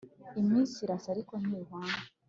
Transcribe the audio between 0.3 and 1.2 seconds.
Iminsi irasa